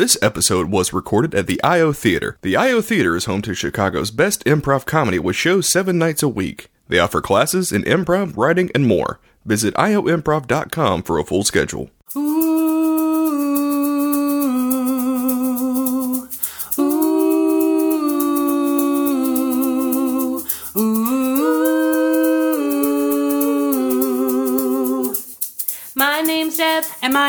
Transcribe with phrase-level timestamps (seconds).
[0.00, 2.38] This episode was recorded at the IO Theater.
[2.40, 6.28] The IO Theater is home to Chicago's best improv comedy with shows seven nights a
[6.28, 6.70] week.
[6.88, 9.20] They offer classes in improv, writing, and more.
[9.44, 11.90] Visit ioimprov.com for a full schedule.
[12.16, 12.69] Ooh,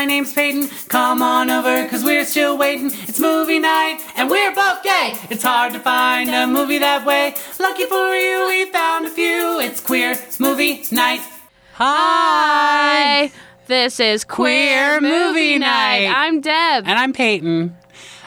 [0.02, 0.68] my name's Peyton.
[0.88, 2.90] Come on over, cause we're still waiting.
[3.08, 5.14] It's movie night, and we're both gay.
[5.30, 7.36] It's hard to find a movie that way.
[7.59, 9.59] Lucky for you, we found a few.
[9.59, 11.20] It's queer movie night.
[11.73, 13.28] Hi!
[13.28, 13.32] Hi,
[13.68, 16.08] this is Queer Queer, Movie Night.
[16.08, 16.88] I'm Deb.
[16.88, 17.78] And I'm Peyton.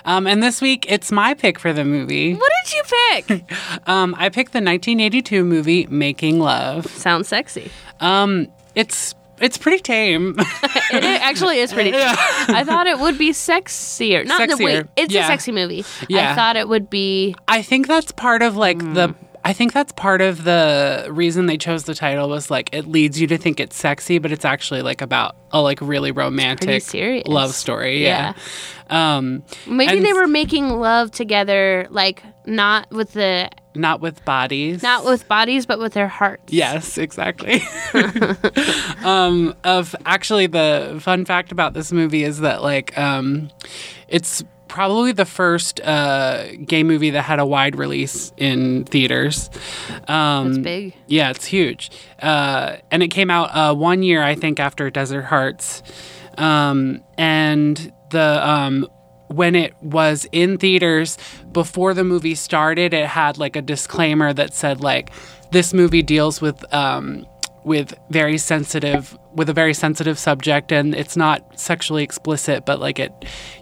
[0.05, 2.35] Um, and this week, it's my pick for the movie.
[2.35, 3.45] what did you pick?
[3.89, 6.87] Um, I picked the 1982 movie Making Love.
[6.87, 7.71] Sounds sexy.
[7.99, 8.47] Um,
[8.77, 10.37] it's it's pretty tame.
[10.93, 11.91] It actually is pretty.
[11.91, 12.03] Tame.
[12.07, 14.25] I thought it would be sexier.
[14.25, 14.85] Not the wait.
[14.85, 14.89] Sexier.
[14.97, 15.25] It's Yeah.
[15.25, 15.85] a sexy movie.
[16.09, 16.33] Yeah.
[16.33, 17.35] I thought it would be.
[17.49, 18.95] I think that's part of like Hmm.
[18.95, 19.15] the.
[19.47, 23.21] I think that's part of the reason they chose the title was like it leads
[23.21, 26.83] you to think it's sexy, but it's actually like about a like really romantic
[27.27, 28.03] love story.
[28.05, 28.33] Yeah.
[28.89, 34.83] Um, Maybe And- they were making love together, like not with the not with bodies.
[34.83, 36.53] not with bodies, but with their hearts.
[36.53, 37.63] Yes, exactly.
[39.05, 43.51] um, of actually, the fun fact about this movie is that like um,
[44.09, 49.49] it's probably the first uh, gay movie that had a wide release in theaters.
[50.09, 50.97] Um, That's big.
[51.07, 51.91] Yeah, it's huge.
[52.21, 55.83] Uh, and it came out uh, one year, I think, after Desert Hearts.
[56.39, 58.89] Um, and the um,
[59.35, 61.19] when it was in theaters
[61.53, 65.11] before the movie started, it had like a disclaimer that said like
[65.51, 67.27] this movie deals with um,
[67.65, 72.99] with very sensitive with a very sensitive subject, and it's not sexually explicit, but like
[72.99, 73.13] it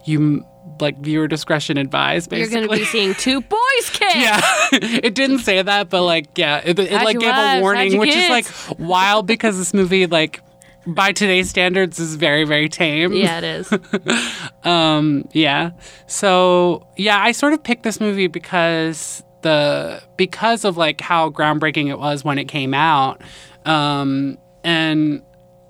[0.04, 0.44] you
[0.80, 2.30] like viewer discretion advised.
[2.30, 4.14] Basically, you're going to be seeing two boys kiss.
[4.14, 4.40] Yeah,
[4.72, 8.28] it didn't say that, but like, yeah, it, it like gave a warning, which is
[8.28, 8.46] like
[8.78, 10.40] wild because this movie, like,
[10.86, 13.12] by today's standards, is very, very tame.
[13.12, 13.72] Yeah, it is.
[14.64, 15.28] Um.
[15.32, 15.72] Yeah.
[16.06, 21.88] So yeah, I sort of picked this movie because the because of like how groundbreaking
[21.88, 23.20] it was when it came out,
[23.64, 25.20] um, and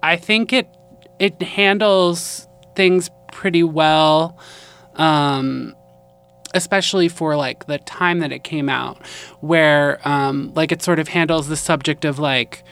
[0.02, 0.68] I think it
[1.18, 2.46] it handles
[2.76, 4.38] things pretty well.
[4.96, 5.74] Um,
[6.54, 9.06] especially for like the time that it came out
[9.40, 12.62] where um like it sort of handles the subject of like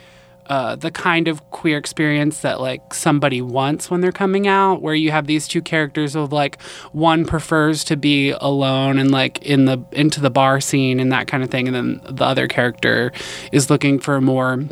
[0.51, 4.97] uh, the kind of queer experience that like somebody wants when they're coming out where
[4.97, 9.67] you have these two characters of like one prefers to be alone and like in
[9.67, 13.13] the into the bar scene and that kind of thing and then the other character
[13.53, 14.65] is looking for a more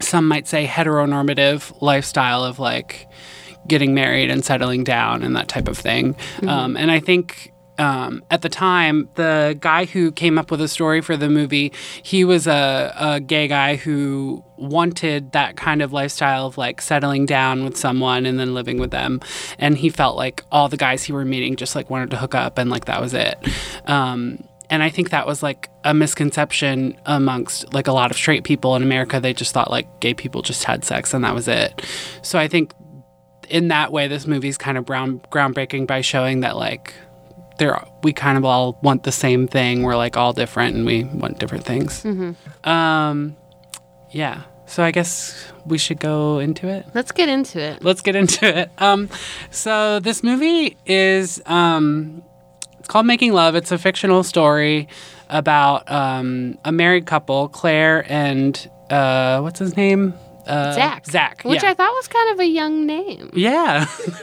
[0.00, 3.08] some might say heteronormative lifestyle of like
[3.66, 6.16] getting married and settling down and that type of thing.
[6.46, 10.68] Um, and I think um, at the time, the guy who came up with a
[10.68, 15.90] story for the movie, he was a, a gay guy who wanted that kind of
[15.90, 19.18] lifestyle of like settling down with someone and then living with them.
[19.58, 22.34] And he felt like all the guys he were meeting just like wanted to hook
[22.34, 23.38] up and like that was it.
[23.86, 28.44] Um, and I think that was like a misconception amongst like a lot of straight
[28.44, 29.20] people in America.
[29.20, 31.82] They just thought like gay people just had sex and that was it.
[32.20, 32.74] So I think
[33.48, 36.92] in that way, this movie's kind of brown, groundbreaking by showing that like
[37.60, 39.82] there we kind of all want the same thing.
[39.84, 42.04] We're like all different and we want different things.
[42.64, 43.36] Um,
[44.10, 44.42] yeah.
[44.66, 47.82] So I guess we should go into it Let's get into it.
[47.84, 48.70] let's get into it.
[48.78, 49.08] Um,
[49.50, 52.22] so this movie is um,
[52.78, 53.54] it's called Making Love.
[53.56, 54.88] It's a fictional story
[55.28, 60.14] about um, a married couple, Claire and uh, what's his name?
[60.50, 61.06] Uh, Zach.
[61.06, 61.42] Zach.
[61.44, 61.70] Which yeah.
[61.70, 63.30] I thought was kind of a young name.
[63.34, 63.86] yeah.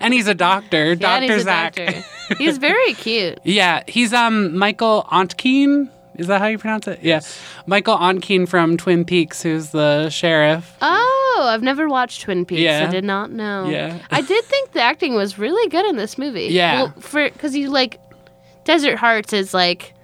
[0.00, 1.74] and he's a doctor, Yeah, Doctor and he's Zach.
[1.76, 2.04] doctor.
[2.38, 3.38] He's very cute.
[3.44, 5.88] Yeah, he's um Michael Ontkean.
[6.16, 7.00] Is that how you pronounce it?
[7.02, 7.20] Yeah,
[7.66, 10.76] Michael Ontkean from Twin Peaks, who's the sheriff.
[10.82, 12.60] Oh, I've never watched Twin Peaks.
[12.60, 12.86] Yeah.
[12.86, 13.68] I did not know.
[13.68, 13.98] Yeah.
[14.10, 16.48] I did think the acting was really good in this movie.
[16.50, 16.82] Yeah.
[16.82, 17.98] Well, for because you like
[18.64, 19.94] Desert Hearts is like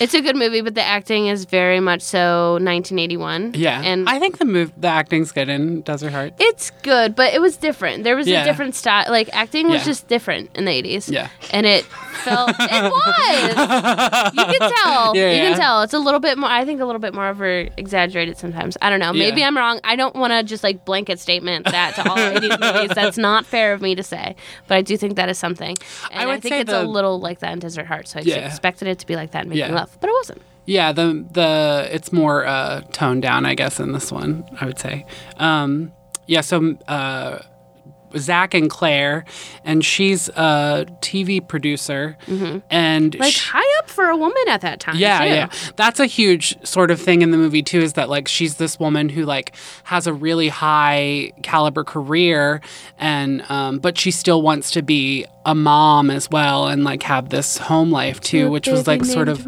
[0.00, 3.52] it's a good movie, but the acting is very much so 1981.
[3.54, 6.34] Yeah, and I think the move the acting's good in Desert Heart.
[6.38, 8.04] it's good, but it was different.
[8.04, 8.42] There was Yeah.
[8.42, 9.06] a different style.
[9.10, 9.84] Like acting was Yeah.
[9.84, 11.10] just different in the 80s.
[11.10, 11.28] Yeah.
[11.52, 14.34] and it felt it was.
[14.34, 15.16] You can tell.
[15.16, 15.82] Yeah, you can tell.
[15.82, 16.48] It's a little bit more.
[16.50, 18.76] I think a little bit more over exaggerated sometimes.
[18.82, 19.12] I don't know.
[19.12, 19.42] Maybe.
[19.44, 19.80] I'm wrong.
[19.84, 22.90] I don't want to just like blanket statement that to all 80s movies.
[22.94, 24.36] That's not fair of me to say.
[24.66, 25.76] But I do think that is something.
[26.10, 28.08] And I, would think it's the- a little like that in Desert Heart.
[28.08, 30.42] So I expected it to be like that in Making Love, but it wasn't.
[30.66, 34.44] Yeah, the the it's more uh, toned down, I guess, in this one.
[34.60, 35.06] I would say.
[35.38, 35.92] Um,
[36.26, 37.38] yeah, so uh,
[38.16, 39.24] Zach and Claire,
[39.64, 42.16] and she's a TV producer,
[42.70, 44.94] and Like she- high for a woman at that time.
[44.96, 45.26] yeah, too.
[45.26, 45.48] yeah.
[45.74, 48.78] That's a huge sort of thing in the movie too is that like she's this
[48.78, 52.60] woman who like has a really high caliber career
[52.96, 57.30] and um but she still wants to be a mom as well and like have
[57.30, 59.44] this home life too, which was like sort of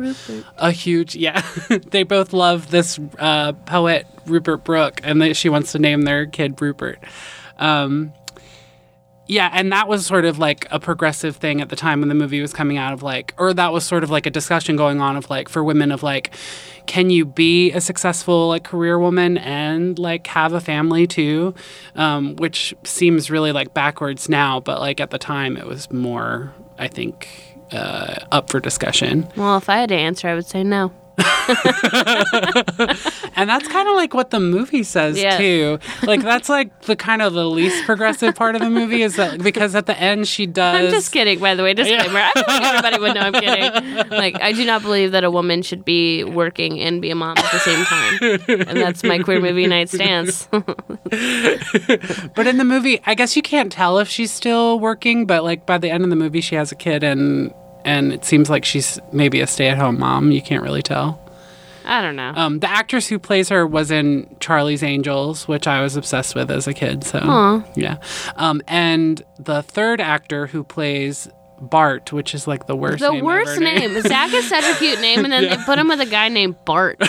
[0.56, 1.40] a huge yeah.
[1.90, 6.26] they both love this uh poet Rupert Brooke and they, she wants to name their
[6.26, 6.98] kid Rupert.
[7.60, 8.12] Um
[9.30, 12.16] yeah, and that was sort of like a progressive thing at the time when the
[12.16, 15.00] movie was coming out of like, or that was sort of like a discussion going
[15.00, 16.34] on of like for women of like,
[16.86, 21.54] can you be a successful like career woman and like have a family too?
[21.94, 26.52] Um, which seems really like backwards now, but like at the time it was more,
[26.76, 27.28] I think,
[27.70, 29.28] uh, up for discussion.
[29.36, 30.92] Well, if I had to answer, I would say no.
[33.36, 35.38] And that's kind of like what the movie says Yeah.
[35.38, 35.78] too.
[36.02, 39.42] Like that's like the kind of the least progressive part of the movie is that
[39.42, 40.76] because at the end she does.
[40.84, 41.72] I'm just kidding, by the way.
[41.72, 42.20] Disclaimer.
[42.20, 43.32] I feel like everybody would know I'm
[44.02, 44.08] kidding.
[44.10, 47.38] Like, I do not believe that a woman should be working and be a mom
[47.38, 48.68] at the same time.
[48.68, 50.46] And that's my queer movie night stance.
[50.50, 55.64] But in the movie, I guess you can't tell if she's still working, but like
[55.66, 57.52] by the end of the movie she has a kid and
[57.84, 60.30] and it seems like she's maybe a stay-at-home mom.
[60.32, 61.18] You can't really tell.
[61.84, 62.32] I don't know.
[62.36, 66.50] Um, the actress who plays her was in Charlie's Angels, which I was obsessed with
[66.50, 67.04] as a kid.
[67.04, 67.64] So Aw.
[67.76, 67.96] yeah.
[68.36, 71.28] Um, and the third actor who plays
[71.60, 73.00] Bart, which is like the worst.
[73.00, 74.00] the name worst name.
[74.02, 76.56] Zach is such a cute name, and then they put him with a guy named
[76.64, 76.98] Bart.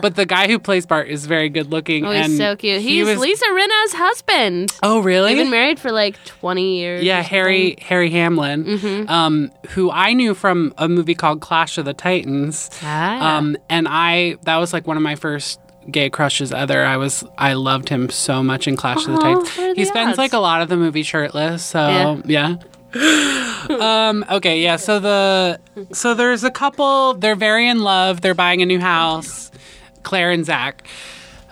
[0.00, 2.04] But the guy who plays Bart is very good looking.
[2.04, 2.80] Oh, and he's so cute.
[2.80, 4.72] he He's was- Lisa Rinna's husband.
[4.82, 5.34] Oh, really?
[5.34, 7.02] They've been married for like 20 years.
[7.04, 9.08] Yeah, Harry Harry Hamlin, Mm-hmm.
[9.10, 12.70] um, who I knew from a movie called Clash of the Titans.
[12.82, 13.36] Ah.
[13.36, 15.60] Um, and I that was like one of my first
[15.90, 19.76] gay crushes other I was I loved him so much in Clash of the Titans.
[19.76, 20.18] He spends odds?
[20.18, 22.56] like a lot of the movie shirtless, so yeah.
[22.94, 25.60] Um okay yeah so the
[25.92, 29.50] so there's a couple they're very in love they're buying a new house
[30.02, 30.82] claire and zach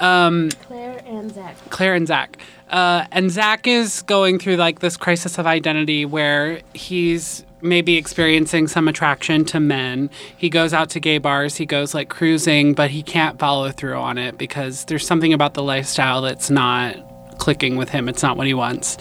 [0.00, 1.56] um Claire and Zach.
[1.70, 2.38] Claire and Zach.
[2.70, 8.68] Uh, and Zach is going through like this crisis of identity where he's maybe experiencing
[8.68, 10.10] some attraction to men.
[10.36, 13.96] He goes out to gay bars, he goes like cruising, but he can't follow through
[13.96, 16.96] on it because there's something about the lifestyle that's not
[17.38, 18.08] clicking with him.
[18.08, 18.96] It's not what he wants.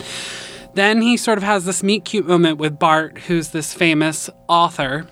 [0.78, 5.08] Then he sort of has this meet cute moment with Bart, who's this famous author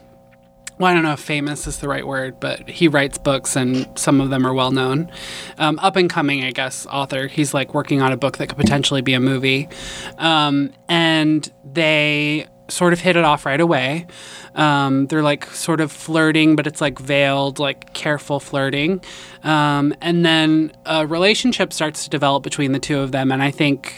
[0.77, 3.87] well, I don't know if famous is the right word, but he writes books and
[3.97, 5.09] some of them are well known.
[5.57, 7.27] Um, up and coming, I guess, author.
[7.27, 9.69] He's like working on a book that could potentially be a movie.
[10.17, 14.07] Um, and they sort of hit it off right away.
[14.55, 19.01] Um, they're like sort of flirting, but it's like veiled, like careful flirting.
[19.43, 23.31] Um, and then a relationship starts to develop between the two of them.
[23.31, 23.95] And I think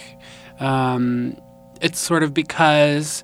[0.59, 1.41] um,
[1.81, 3.23] it's sort of because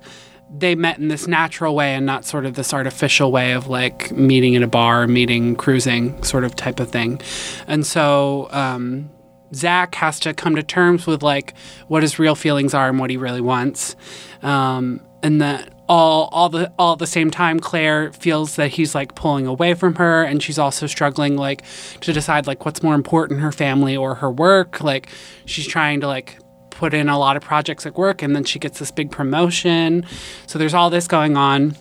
[0.56, 4.12] they met in this natural way and not sort of this artificial way of like
[4.12, 7.20] meeting in a bar, meeting, cruising, sort of type of thing.
[7.66, 9.10] And so um,
[9.52, 11.54] Zach has to come to terms with like
[11.88, 13.96] what his real feelings are and what he really wants.
[14.42, 18.94] Um, and that all all the all at the same time Claire feels that he's
[18.94, 21.62] like pulling away from her and she's also struggling like
[22.00, 25.08] to decide like what's more important her family or her work like
[25.44, 26.38] she's trying to like
[26.76, 30.04] put in a lot of projects at work and then she gets this big promotion.
[30.46, 31.76] So there's all this going on.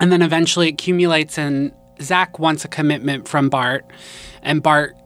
[0.00, 3.84] And then eventually it accumulates and Zach wants a commitment from Bart
[4.42, 4.96] and Bart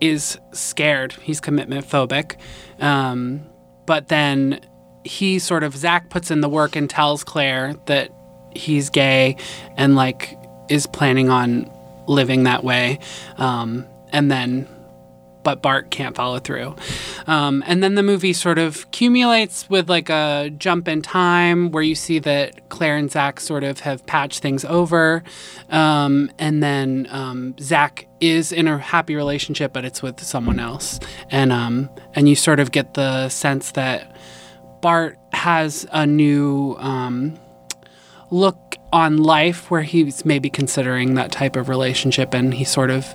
[0.00, 1.12] is scared.
[1.14, 2.36] He's commitment phobic.
[2.80, 3.46] Um,
[3.86, 4.60] but then
[5.04, 8.10] he sort of, Zach puts in the work and tells Claire that
[8.54, 9.36] he's gay
[9.76, 10.36] and like
[10.68, 11.70] is planning on
[12.06, 12.98] living that way.
[13.36, 14.68] Um, and then
[15.48, 16.76] but Bart can't follow through.
[17.26, 21.82] Um, and then the movie sort of accumulates with like a jump in time where
[21.82, 25.22] you see that Claire and Zach sort of have patched things over.
[25.70, 31.00] Um, and then um, Zach is in a happy relationship, but it's with someone else.
[31.30, 34.14] And, um, and you sort of get the sense that
[34.82, 37.38] Bart has a new um,
[38.30, 43.06] look on life where he's maybe considering that type of relationship and he sort of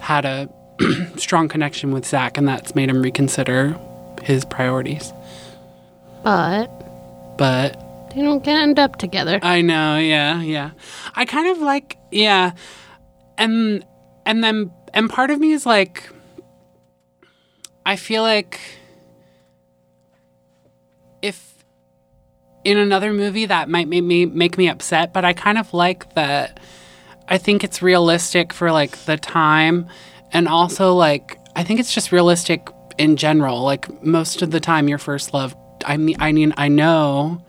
[0.00, 0.46] had a
[1.16, 3.78] strong connection with Zach, and that's made him reconsider
[4.22, 5.12] his priorities.
[6.22, 6.66] But
[7.36, 7.76] But
[8.14, 9.38] they don't get end up together.
[9.42, 10.70] I know, yeah, yeah.
[11.14, 12.52] I kind of like, yeah,
[13.38, 13.84] and
[14.26, 16.08] and then and part of me is like,
[17.86, 18.60] I feel like
[21.22, 21.54] if
[22.64, 26.14] in another movie that might make me make me upset, but I kind of like
[26.14, 26.60] that.
[27.28, 29.88] I think it's realistic for like the time,
[30.32, 32.68] and also like I think it's just realistic
[32.98, 33.62] in general.
[33.62, 35.54] Like most of the time, your first love.
[35.84, 37.42] I mean, I mean, I know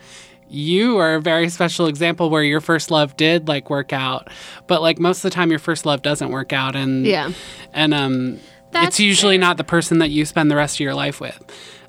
[0.48, 4.30] you are a very special example where your first love did like work out,
[4.68, 7.32] but like most of the time, your first love doesn't work out, and Yeah.
[7.74, 8.40] and um,
[8.72, 9.42] That's it's usually fair.
[9.48, 11.40] not the person that you spend the rest of your life with.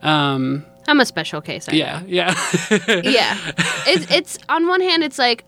[0.03, 1.69] Um, I'm a special case.
[1.69, 1.79] I know.
[1.79, 2.35] yeah, yeah,
[3.03, 3.39] yeah.
[3.87, 5.45] It's it's on one hand, it's like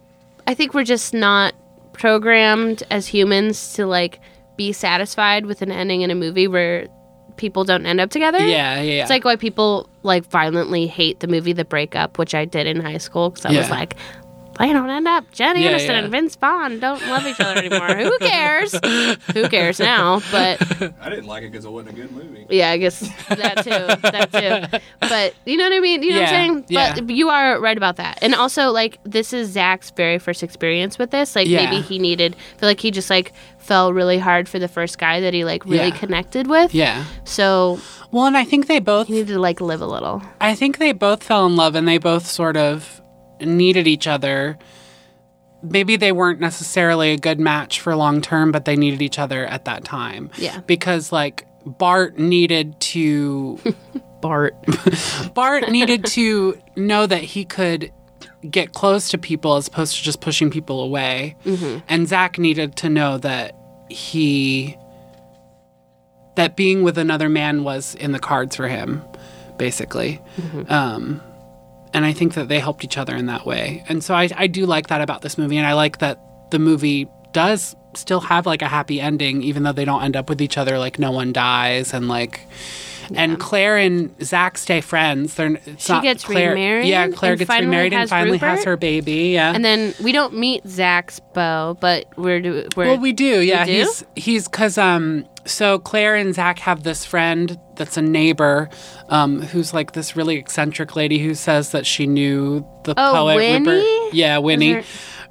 [0.46, 1.54] I think we're just not
[1.92, 4.20] programmed as humans to like
[4.56, 6.88] be satisfied with an ending in a movie where
[7.36, 8.38] people don't end up together.
[8.38, 9.02] yeah, yeah.
[9.02, 12.80] It's like why people like violently hate the movie The Breakup, which I did in
[12.80, 13.96] high school because I was like,
[14.58, 15.30] they don't end up.
[15.32, 15.98] Jenny Yeah, Aniston yeah.
[16.00, 17.94] and Vince Vaughn don't love each other anymore.
[17.96, 18.72] Who cares?
[19.32, 20.20] Who cares now?
[20.30, 20.60] But
[21.00, 22.46] I didn't like it because it wasn't a good movie.
[22.50, 23.70] yeah, I guess that too.
[24.10, 24.78] That too.
[25.00, 26.02] But you know what I mean?
[26.02, 26.64] You know what I'm saying?
[26.68, 26.94] yeah.
[26.94, 28.18] But you are right about that.
[28.22, 31.34] And also, like, this is Zach's very first experience with this.
[31.36, 31.64] Like, Yeah.
[31.70, 34.98] maybe he needed, I feel like he just, like, fell really hard for the first
[34.98, 35.96] guy that he, like, really Yeah.
[35.98, 36.74] connected with.
[36.74, 37.04] yeah.
[37.24, 37.78] So
[38.10, 40.22] Well, and I think they both needed to, like, live a little.
[40.40, 43.00] I think they both fell in love and they both sort of
[43.40, 44.58] needed each other.
[45.62, 49.46] Maybe they weren't necessarily a good match for long term, but they needed each other
[49.46, 50.30] at that time.
[50.36, 50.60] Yeah.
[50.60, 53.58] Because like Bart needed to
[54.20, 54.54] Bart.
[55.34, 57.92] Bart needed to know that he could
[58.50, 61.36] get close to people as opposed to just pushing people away.
[61.88, 63.56] And Zach needed to know that
[63.88, 64.76] he
[66.36, 69.02] that being with another man was in the cards for him,
[69.56, 70.20] basically.
[70.68, 71.22] Um,
[71.94, 73.84] and I think that they helped each other in that way.
[73.88, 76.20] And so I, I do like that about this movie, and I like that
[76.50, 80.28] the movie does still have like a happy ending, even though they don't end up
[80.28, 80.78] with each other.
[80.78, 82.40] Like no one dies, and like.
[83.14, 85.34] And Claire and Zach stay friends.
[85.34, 89.30] They're it's She gets Claire, remarried Yeah, Claire gets remarried and finally has her baby.
[89.34, 92.40] Yeah, And then we don't meet Zach's beau, but we're
[92.76, 93.40] we're Well, we do.
[93.40, 93.72] Yeah, do?
[93.72, 95.26] he's he's because um.
[95.46, 98.70] So Claire and Zach have this friend that's a neighbor,
[99.10, 103.36] um, who's like this really eccentric lady who says that she knew the Oh, poet
[103.36, 103.58] Winnie?
[103.68, 104.14] Rupert.
[104.14, 104.72] Yeah, Winnie.
[104.72, 104.82] her-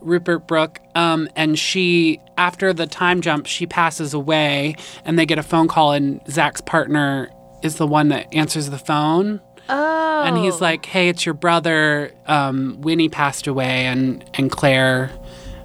[0.01, 0.79] Rupert Brooke.
[0.93, 5.67] Um, and she after the time jump, she passes away, and they get a phone
[5.67, 7.29] call, and Zach's partner
[7.63, 9.41] is the one that answers the phone.
[9.69, 12.11] oh And he's like, "Hey, it's your brother.
[12.27, 15.09] Um, Winnie passed away, and and Claire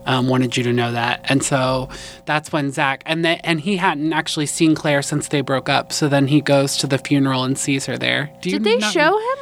[0.07, 1.88] um, wanted you to know that." And so
[2.25, 5.93] that's when Zach and the, and he hadn't actually seen Claire since they broke up.
[5.93, 8.31] So then he goes to the funeral and sees her there.
[8.40, 9.38] Do you did they not- show him?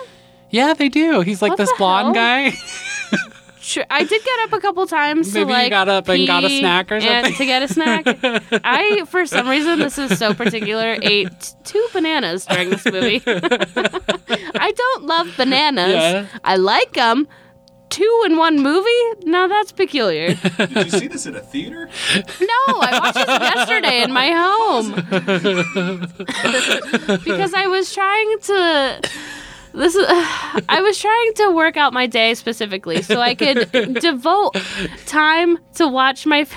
[0.50, 1.20] Yeah, they do.
[1.22, 2.50] He's like What this blonde hell?
[2.50, 2.56] guy.
[3.66, 6.24] Sure, I did get up a couple times Maybe to you like got up and
[6.24, 7.34] got a pee snack or and- something.
[7.34, 8.04] to get a snack.
[8.64, 10.96] I, for some reason, this is so particular.
[11.02, 13.20] Ate two bananas during this movie.
[13.26, 15.94] I don't love bananas.
[15.94, 16.26] Yeah.
[16.44, 17.26] I like them.
[17.88, 18.88] Two in one movie?
[19.24, 20.34] Now that's peculiar.
[20.58, 21.88] Did you see this at a theater?
[22.40, 24.92] No, I watched this yesterday in my home
[27.24, 29.00] because I was trying to.
[29.76, 30.04] This is.
[30.08, 34.56] I was trying to work out my day specifically so I could devote
[35.06, 36.46] time to watch my.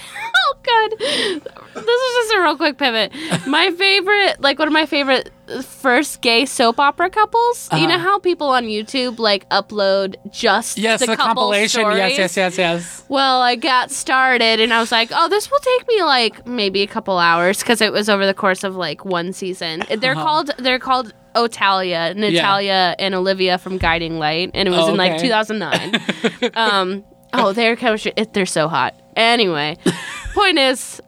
[0.51, 3.11] Oh God, this is just a real quick pivot.
[3.45, 5.29] My favorite, like one of my favorite
[5.63, 7.69] first gay soap opera couples.
[7.71, 11.81] You know how people on YouTube like upload just yes, the, the, compilation.
[11.81, 11.97] stories?
[11.97, 13.05] Yes, yes, yes, yes.
[13.09, 16.81] Well, I got started and I was like, oh, this will take me like maybe
[16.81, 19.83] a couple hours because it was over the course of like one season.
[19.99, 20.23] They're Uh-huh.
[20.23, 21.13] called they're called
[21.47, 25.23] Otalia, Natalia and Olivia from Guiding Light, and it was Oh, in like okay.
[25.23, 26.51] 2009.
[26.55, 27.03] um,
[27.33, 28.13] oh, they're chemistry.
[28.15, 28.93] It, they're so hot.
[29.15, 29.77] Anyway,
[30.33, 31.01] point is.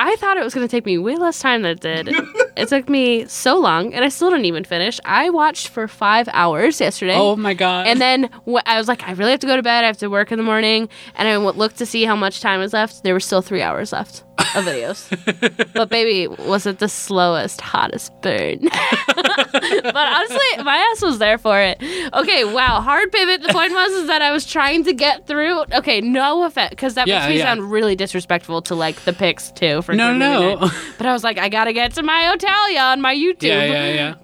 [0.00, 2.08] I thought it was going to take me way less time than it did.
[2.56, 5.00] it took me so long, and I still didn't even finish.
[5.04, 7.16] I watched for five hours yesterday.
[7.16, 7.88] Oh my god.
[7.88, 9.82] And then wh- I was like, I really have to go to bed.
[9.82, 10.88] I have to work in the morning.
[11.16, 13.02] And I w- looked to see how much time was left.
[13.02, 14.22] There were still three hours left
[14.56, 15.72] of videos.
[15.74, 18.58] but baby, was it the slowest, hottest burn?
[18.62, 21.80] but honestly, my ass was there for it.
[22.14, 23.42] Okay, wow, hard pivot.
[23.42, 25.62] The point was is that I was trying to get through.
[25.74, 27.44] Okay, no effect, because that Yeah, makes me yeah.
[27.44, 29.82] sound really disrespectful to like the pics too.
[29.82, 30.70] For No, Queer no.
[30.98, 33.92] But I was like, I gotta get to my Otalia on my YouTube yeah, yeah,
[33.92, 34.14] yeah.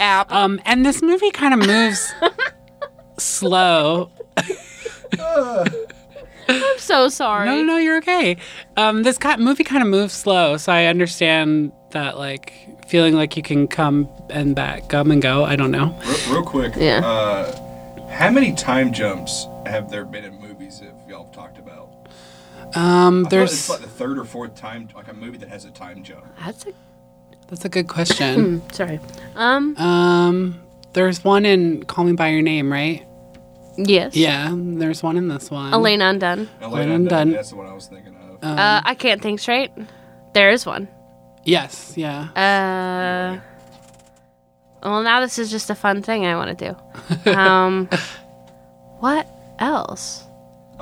[0.00, 0.30] app.
[0.32, 2.12] Um, and this movie kind of moves
[3.18, 4.10] slow.
[6.48, 7.46] I'm so sorry.
[7.46, 8.36] No, no, you're okay.
[8.76, 12.52] Um, this ki- movie kind of moves slow, so I understand that, like,
[12.88, 15.44] feeling like you can come and back, come and go.
[15.44, 15.98] I don't know.
[16.04, 16.74] Real, real quick.
[16.76, 16.98] Yeah.
[17.04, 21.88] Uh, how many time jumps have there been in movies that y'all have talked about?
[22.74, 25.64] Um, I there's it's like the third or fourth time, like a movie that has
[25.64, 26.24] a time jump.
[26.44, 26.72] That's a
[27.48, 28.62] that's a good question.
[28.72, 29.00] sorry.
[29.34, 29.76] Um.
[29.76, 30.60] um,
[30.92, 33.04] there's one in Call Me by Your Name, right?
[33.76, 34.14] Yes.
[34.16, 35.72] Yeah, there's one in this one.
[35.72, 36.48] Elena Undone.
[36.60, 38.42] Elena I'm That's the one I was thinking of.
[38.44, 39.70] Um, Uh, I can't think straight.
[40.34, 40.88] There is one.
[41.44, 42.28] yes, yeah.
[42.34, 43.40] Uh,
[44.82, 46.74] Well, now this is just a fun thing I want to
[47.24, 47.30] do.
[47.32, 47.88] Um,
[49.00, 49.26] what
[49.58, 50.24] else?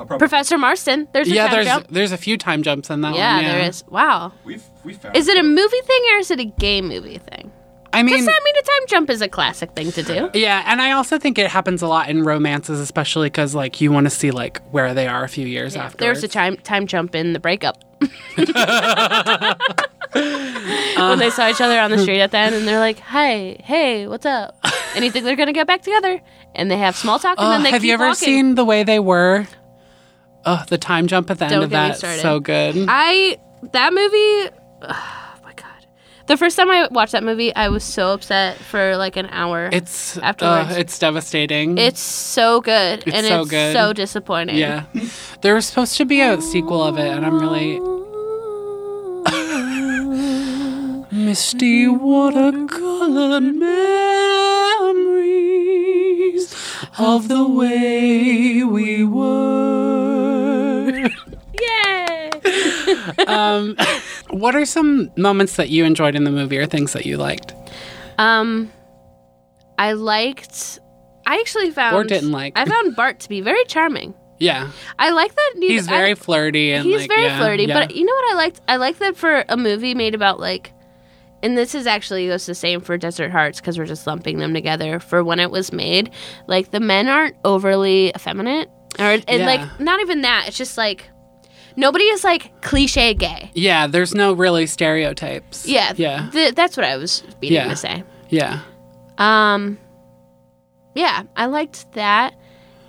[0.07, 1.07] Professor Marston.
[1.11, 1.87] There's a yeah, time there's jump.
[1.89, 3.43] there's a few time jumps in that Yeah, one.
[3.43, 3.83] Yeah, there is.
[3.89, 4.31] Wow.
[4.45, 5.17] we've we found.
[5.17, 7.48] Is it a movie thing or is it a gay movie thing?
[7.91, 10.29] I mean, that mean a time jump is a classic thing to do?
[10.33, 13.91] yeah, and I also think it happens a lot in romances, especially because like you
[13.91, 15.97] want to see like where they are a few years Yeah, after.
[15.97, 17.83] There's a time time jump in the breakup.
[20.13, 23.59] when they saw each other on the street at the end, and they're like, "Hey,
[23.63, 24.55] hey, what's up?"
[24.95, 26.19] And you think they're gonna get back together,
[26.55, 28.25] and they have small talk, and then they have you ever walking.
[28.25, 29.47] seen the way they were?
[30.45, 32.85] Oh, the time jump at the Don't end of that so good.
[32.89, 33.37] I
[33.71, 34.55] that movie.
[36.29, 39.67] The first time I watched that movie, I was so upset for like an hour.
[39.73, 40.75] It's Afterwards.
[40.75, 41.79] uh, it's devastating.
[41.79, 43.73] it's so good, It's and so it's good.
[43.73, 44.57] so disappointing.
[44.57, 44.83] yeah.
[45.41, 47.79] There was supposed to be a sequel of it, and I'm really
[51.11, 53.65] misty watercolor memories
[56.99, 60.91] of the way we were.
[61.59, 62.29] Yay!
[63.27, 63.75] um,
[64.39, 67.53] what are some moments that you enjoyed in the movie, or things that you liked
[68.17, 68.71] Um,
[69.77, 70.79] I liked.
[71.25, 72.53] I actually found or didn't like?
[72.57, 74.13] I found Bart to be very charming.
[74.39, 75.53] yeah, I like that.
[75.57, 77.63] neither- he's very I, flirty and he's like, very yeah, flirty.
[77.65, 77.73] yeah.
[77.79, 78.61] But you know what I liked?
[78.67, 80.73] I like that for a movie made about like,
[81.43, 84.53] and this is actually goes the same for Desert Hearts because we're just lumping them
[84.53, 84.99] together.
[84.99, 86.09] For when it was made,
[86.47, 89.45] like the men aren't overly effeminate, or and Yeah.
[89.45, 90.45] like not even that.
[90.47, 91.09] It's just like
[91.75, 93.51] nobody is like cliche gay.
[93.53, 95.67] yeah, there's no really stereotypes.
[95.67, 97.67] Yeah, yeah, th- that's what I was meaning Yeah.
[97.69, 98.03] to say.
[98.29, 98.59] yeah.
[99.17, 99.77] Um,
[100.95, 102.33] yeah, I liked that,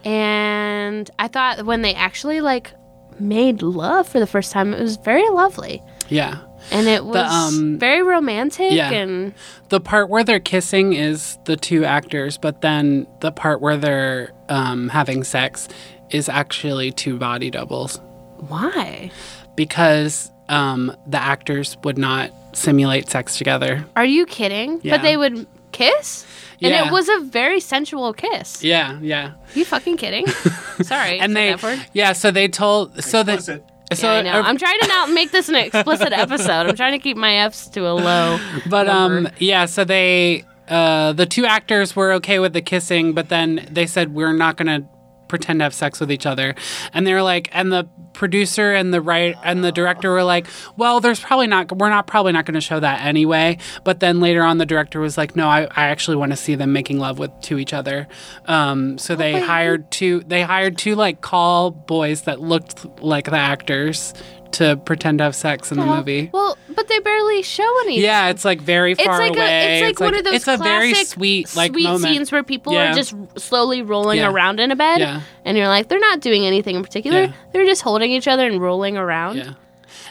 [0.04, 2.72] and I thought when they actually like
[3.18, 6.38] made love for the first time, it was very lovely, Yeah.
[6.70, 8.72] and it was um, very romantic.
[8.72, 8.90] yeah.
[8.90, 9.34] And
[9.68, 14.32] The part where they're kissing is the two actors, but then the part where they're
[14.49, 15.68] um, having sex
[16.10, 18.00] is actually two body doubles
[18.49, 19.11] why
[19.56, 23.84] because um, the actors would not simulate sex together.
[23.97, 24.80] are you kidding?
[24.82, 24.97] Yeah.
[24.97, 26.25] But they would kiss,
[26.60, 26.86] and Yeah.
[26.88, 28.65] it was a very sensual kiss.
[28.65, 29.32] Yeah, yeah.
[29.54, 30.26] you fucking kidding?
[30.82, 31.54] Sorry, And they,
[31.93, 32.12] yeah.
[32.12, 33.65] So they told, so that, Explicit.
[33.93, 34.32] so yeah, I know.
[34.41, 36.67] uh, I'm trying to not make this an explicit episode.
[36.67, 38.38] I'm trying to keep my F's to a low.
[38.69, 43.28] But um yeah, so they uh the two actors were okay with the kissing, but
[43.28, 44.88] then they said we're not going to
[45.30, 46.54] pretend to have sex with each other.
[46.93, 51.00] And they're like and the producer and the right and the director were like, "Well,
[51.00, 54.43] there's probably not we're not probably not going to show that anyway." But then later
[54.43, 57.19] on the director was like, "No, I, I actually want to see them making love
[57.19, 58.08] with to each other."
[58.47, 63.38] Um so they hired two they hired two like call boys that looked like the
[63.38, 64.12] actors
[64.52, 66.30] to pretend to have sex in the movie.
[66.32, 68.04] Well, but they barely show anything.
[68.04, 69.41] Yeah, it's like very It's far like away.
[69.41, 72.02] a, it's like one of those It's a very classic sweet like sweet moment.
[72.02, 72.91] scenes where people Yeah.
[72.93, 74.30] are just slowly rolling Yeah.
[74.30, 75.21] around in a bed, Yeah.
[75.45, 77.32] and you're like, they're not doing anything in particular.
[77.52, 79.36] They're just holding each other and rolling around.
[79.39, 79.52] Yeah.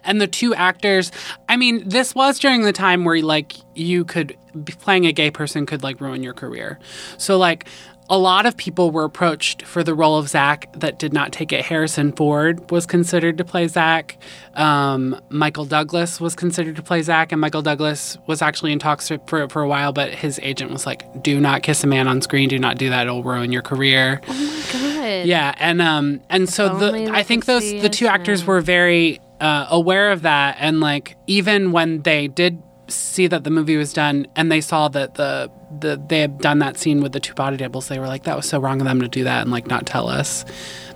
[0.04, 1.12] And the two actors,
[1.49, 4.38] I mean, this was during the time where like you could
[4.80, 6.80] playing a gay person could like ruin your career.
[7.17, 7.65] So like
[8.10, 11.54] a lot of people were approached for the role of Zach that did not take
[11.54, 11.63] it.
[11.63, 14.17] Harrison Ford was considered to play Zach.
[14.56, 19.10] Um, Michael Douglas was considered to play Zach, and Michael Douglas was actually in talks
[19.28, 22.22] for for a while, but his agent was like, "Do not kiss a man on
[22.22, 22.50] screen.
[22.50, 23.06] Do not do that.
[23.06, 25.28] It'll ruin your career." Good.
[25.28, 29.19] Yeah, and um, and so the the I think those the two actors were very
[29.39, 33.93] uh, aware of that, and like even when they did see that the movie was
[33.93, 37.34] done, and they saw that the the they had done that scene with the two
[37.34, 39.51] body doubles, they were like, that was so wrong of them to do that, and
[39.51, 40.45] like not tell us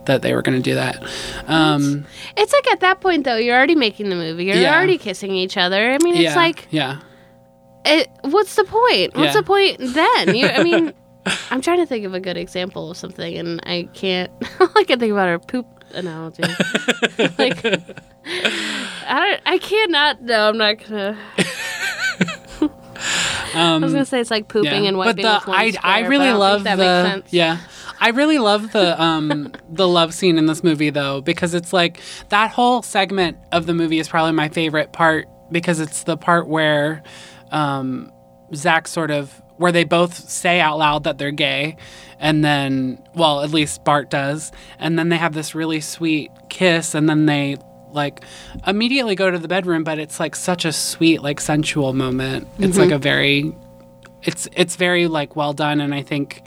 [0.06, 1.02] that they were going to do that.
[1.48, 2.06] Um,
[2.36, 4.46] It's like at that point though, you're already making the movie.
[4.46, 4.76] You're Yeah.
[4.76, 5.92] already kissing each other.
[5.94, 7.00] I mean, it's yeah, like, yeah,
[7.86, 9.16] it, what's the point?
[9.16, 9.42] What's Yeah.
[9.42, 10.36] the point then?
[10.36, 10.94] You, I mean,
[11.52, 14.30] I'm trying to think of a good example of something, and I can't.
[14.60, 16.44] All I can think about are poop analogy.
[17.38, 19.42] like, I don't.
[19.46, 20.22] I cannot.
[20.22, 21.18] No, I'm not gonna.
[23.54, 25.24] I was gonna say it's like pooping and wiping.
[25.24, 27.60] But with the I square, I really don't love the yeah.
[28.00, 32.00] I really love the um the love scene in this movie though because it's like
[32.30, 36.48] that whole segment of the movie is probably my favorite part because it's the part
[36.48, 37.04] where
[37.52, 38.12] um
[38.54, 41.78] Zach sort of where they both say out loud that they're gay
[42.20, 46.96] and then well at least Bart does and then they have this really sweet kiss
[46.96, 47.58] and then they
[47.94, 48.24] like
[48.68, 52.78] immediately go to the bedroom but it's like such a sweet like sensual moment it's
[52.78, 53.56] like a very
[54.24, 56.42] it's it's very like well done and i think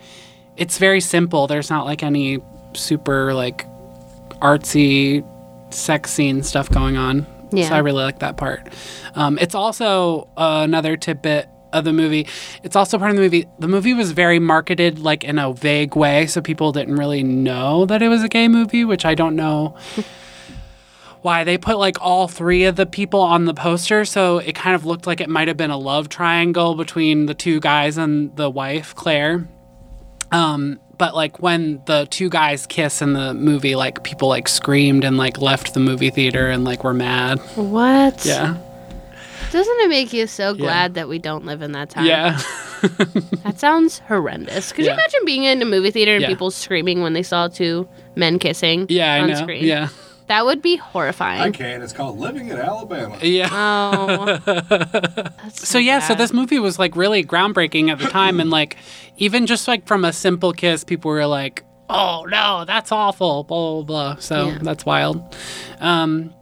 [0.57, 2.39] it's very simple there's not like any
[2.75, 3.67] super like
[4.43, 5.25] artsy
[5.73, 7.69] sex scene stuff going on Yeah.
[7.69, 8.69] so i really like that part
[9.15, 12.27] um, it's also uh, another tidbit of the movie.
[12.63, 13.47] It's also part of the movie.
[13.59, 17.85] The movie was very marketed like in a vague way, so people didn't really know
[17.87, 19.75] that it was a gay movie, which I don't know
[21.27, 24.75] why they put like all three of the people on the poster so it kind
[24.77, 28.35] of looked like it might have been a love triangle between the two guys and
[28.37, 29.47] the wife claire
[30.33, 35.05] um but like when the two guys kiss in the movie like people like screamed
[35.05, 38.25] and like left the movie theater and like were mad What?
[38.25, 38.57] yeah
[39.51, 42.07] Doesn't it make you so glad that we don't live in that time?
[42.07, 42.39] yeah
[43.45, 44.71] That sounds horrendous.
[44.73, 44.93] Could Yeah.
[44.93, 46.29] you imagine being in a movie theater and Yeah.
[46.29, 49.65] people screaming when they saw two men kissing yeah i on know screen?
[49.65, 49.89] yeah
[50.29, 51.41] That would be horrifying.
[51.41, 51.53] I horrifying.
[51.53, 51.83] can.
[51.83, 53.17] It's called Living in Alabama.
[53.23, 54.39] yeah Oh.
[54.45, 58.77] That's So yeah, so this movie was like really groundbreaking at the time, and like
[59.17, 63.75] even just like from a simple kiss, people were like, "Oh no, that's awful," blah
[63.75, 64.17] blah blah.
[64.17, 64.59] So Yeah.
[64.63, 65.37] that's wild.
[65.81, 66.35] Um,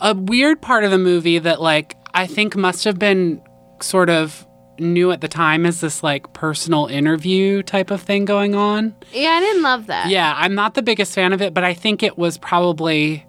[0.00, 3.40] a weird part of the movie that like I think must have been
[3.80, 4.46] sort of
[4.82, 8.94] new at the time is this like personal interview type of thing going on.
[9.12, 10.08] Yeah, I didn't love that.
[10.10, 13.24] Yeah, I'm not the biggest fan of it, but I think it was probably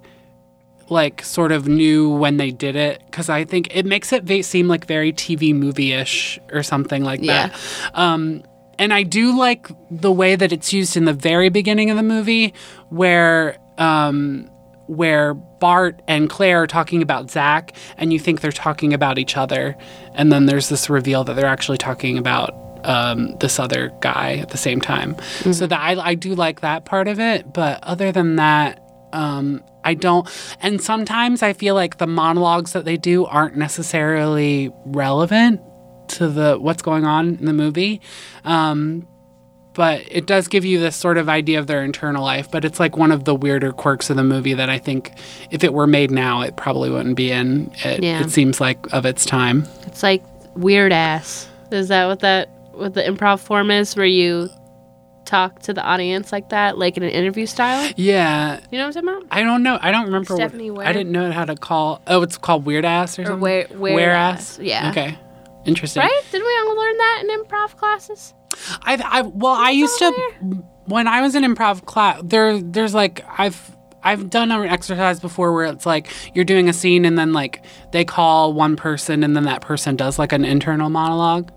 [0.89, 4.41] like sort of new when they did it because I think it makes it ve-
[4.41, 7.47] seem like very TV movie ish or something like Yeah.
[7.47, 7.59] that.
[7.97, 8.43] Um,
[8.77, 12.03] and I do like the way that it's used in the very beginning of the
[12.03, 12.53] movie
[12.89, 13.57] where.
[13.77, 14.49] Um,
[14.87, 19.37] where Bart and Claire are talking about Zach, and you think they're talking about each
[19.37, 19.75] other,
[20.13, 24.49] and then there's this reveal that they're actually talking about um, this other guy at
[24.49, 25.15] the same time.
[25.53, 28.79] So that I, I do like that part of it, but other than that,
[29.13, 30.27] um, I don't.
[30.61, 35.61] And sometimes I feel like the monologues that they do aren't necessarily relevant
[36.09, 38.01] to the what's going on in the movie.
[38.43, 39.07] Um,
[39.73, 42.49] but it does give you this sort of idea of their internal life.
[42.51, 45.11] But it's like one of the weirder quirks of the movie that I think
[45.51, 47.71] if it were made now, it probably wouldn't be in.
[47.83, 48.21] It, Yeah.
[48.21, 49.67] it seems like of its time.
[49.87, 50.23] It's like
[50.55, 51.47] weird ass.
[51.71, 54.49] Is that what that what the improv form is where you
[55.25, 57.91] talk to the audience like that, like in an interview style?
[57.95, 58.59] Yeah.
[58.71, 59.37] You know what I'm talking about?
[59.37, 59.79] I don't know.
[59.81, 60.35] I don't remember.
[60.35, 60.87] Stephanie what, Ware?
[60.87, 62.01] I didn't know how to call.
[62.07, 63.39] Oh, it's called weird ass or, something.
[63.39, 64.89] where- where ass, yeah.
[64.91, 65.17] Okay.
[65.65, 66.01] Interesting.
[66.03, 66.21] Right?
[66.31, 68.33] Didn't we all learn that in improv classes?
[68.83, 72.21] I've, I well, I used to when I was in improv class.
[72.23, 76.73] There, there's like I've I've done an exercise before where it's like you're doing a
[76.73, 80.43] scene and then like they call one person and then that person does like an
[80.45, 81.51] internal monologue.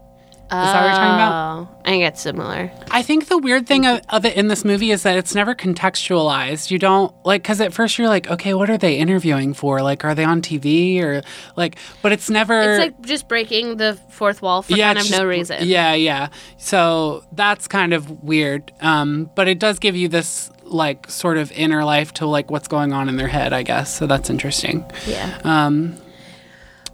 [0.47, 1.33] Is that what you're talking about?
[1.33, 2.71] Oh, I think it's similar.
[2.93, 5.57] I think the weird thing of, of it in this movie is that it's never
[5.57, 6.71] contextualized.
[6.71, 9.83] You don't like because at first you're like, okay, what are they interviewing for?
[9.83, 11.23] Like, are they on TV or
[11.57, 11.79] like?
[12.01, 12.61] But it's never.
[12.61, 15.67] It's like just breaking the fourth wall for kind it's of no reason.
[15.67, 16.29] Yeah, yeah.
[16.59, 18.73] So that's kind of weird.
[18.81, 22.69] Um, but it does give you this like sort of inner life to like what's
[22.69, 23.99] going on in their head, I guess.
[23.99, 24.85] So that's interesting.
[25.09, 25.41] Yeah.
[25.43, 25.97] Um,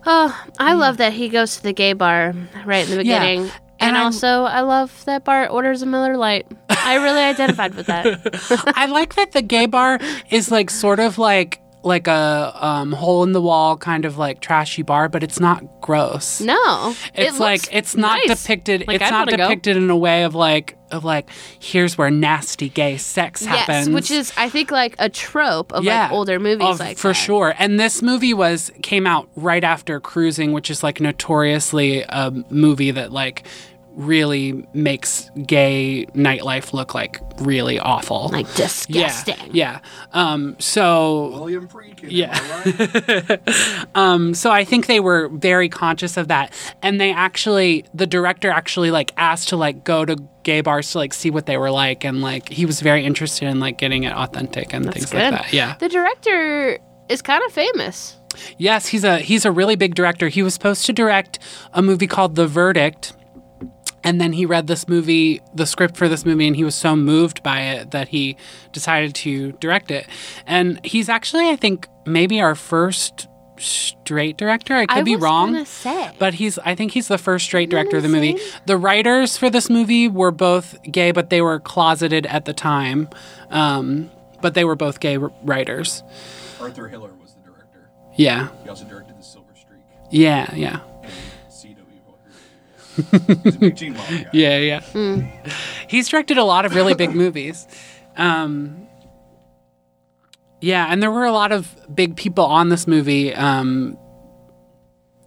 [0.05, 0.79] Oh, I mm.
[0.79, 2.35] love that he goes to the gay bar
[2.65, 3.21] right in the Yeah.
[3.21, 3.51] beginning.
[3.81, 6.47] And And, I'm- also, I love that Bart orders a Miller Lite.
[6.69, 8.07] I really identified with that.
[8.77, 9.99] I like that the gay bar
[10.31, 14.40] is like sort of like like a um, hole in the wall kind of like
[14.40, 16.40] trashy bar, but it's not gross.
[16.40, 18.40] No, it It's like looks it's not nice.
[18.42, 18.85] depicted.
[18.87, 19.49] Like, it's I'd not wanna go.
[19.49, 23.88] depicted in a way of like of like here's where nasty gay sex happens.
[23.90, 27.09] Which is I think like a trope of yeah, like older movies of- like for
[27.09, 27.14] that.
[27.14, 27.55] sure.
[27.59, 32.90] And this movie was came out right after Cruising, which is like notoriously a movie
[32.92, 33.45] that like
[33.94, 38.28] really makes gay nightlife look like really awful.
[38.28, 39.37] Like disgusting.
[39.52, 39.81] Yeah, yeah.
[40.12, 42.09] Um, so William Friedkin.
[42.11, 42.38] Yeah.
[42.38, 43.87] I right?
[43.94, 46.52] um, so I think they were very conscious of that,
[46.83, 50.98] and they actually, the director actually like asked to like go to gay bars to
[50.98, 54.05] like see what they were like, and like he was very interested in like getting
[54.05, 55.33] it authentic and things good.
[55.33, 55.52] like that.
[55.52, 55.76] Yeah.
[55.78, 56.78] The director
[57.09, 58.16] is kind of famous.
[58.59, 60.28] Yes, he's a he's a really big director.
[60.28, 61.38] He was supposed to direct
[61.72, 63.14] a movie called The Verdict.
[64.05, 66.97] And then he read this movie, the script for this movie, and he was so
[66.97, 68.37] moved by it that he
[68.73, 70.07] decided to direct it.
[70.47, 74.75] And he's actually, I think, maybe our first straight director.
[74.75, 75.65] I could I be was wrong.
[75.67, 76.11] say.
[76.19, 78.31] But he's I think he's the first straight director of the movie.
[78.33, 78.61] insane?
[78.67, 83.09] The writers for this movie were both gay, but they were closeted at the time.
[83.51, 84.11] Um,
[84.41, 86.03] but they were both gay r- writers.
[86.61, 87.88] Arthur Hiller was the director.
[88.17, 88.49] Yeah.
[88.65, 90.81] He also directed The Silver Streak Yeah, yeah.
[92.96, 93.42] And CW.
[93.44, 94.31] He's a big Gene Wilder guy.
[94.33, 95.52] Yeah, yeah.
[95.88, 97.66] He's directed a lot of really big movies.
[98.16, 98.87] Um,
[100.61, 103.35] yeah, and there were a lot of big people on this movie.
[103.35, 103.98] Um,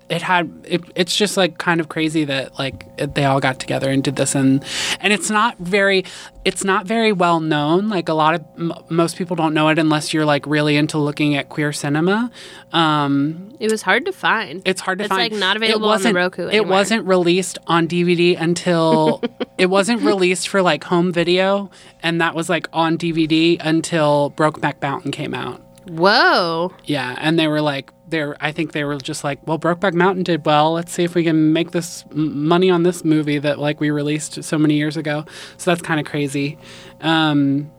[0.08, 3.60] it had it, it's just like kind of crazy that like it, they all got
[3.60, 4.36] together and did this.
[4.36, 4.63] And
[5.00, 6.06] and it's not very
[6.44, 7.89] it's not very well known.
[7.89, 11.00] Like a lot of m- most people don't know it unless you're like really into
[11.00, 12.30] looking at queer cinema.
[12.72, 14.62] Um It was hard to find.
[14.63, 15.32] it's hard to It's, find.
[15.32, 19.24] like, not It available on Roku it wasn't released on dvd until
[19.58, 21.72] it wasn't released for like home video.
[22.04, 25.62] And that was like on dvd until brokeback mountain came out.
[25.88, 26.74] Whoa.
[26.86, 28.38] yeah, and they were like, they're.
[28.39, 30.71] I think they were just like, well, Brokeback Mountain did well.
[30.71, 33.89] Let's see if we can make this m- money on this movie that like we
[33.89, 35.25] released so many years ago.
[35.58, 36.58] So that's kind of crazy.
[37.01, 37.69] Um,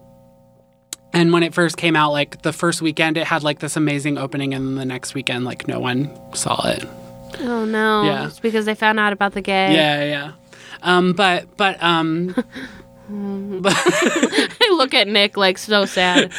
[1.15, 4.19] and when it first came out, like the first weekend, it had like this amazing
[4.19, 6.85] opening, and then the next weekend, like no one saw it.
[7.41, 8.03] Oh no.
[8.05, 8.27] Yeah.
[8.27, 9.75] It's because they found out about the gay.
[9.75, 10.33] Yeah, yeah.
[10.83, 12.35] Um, but but um,
[13.09, 16.33] Um, I look at Nick like so sad.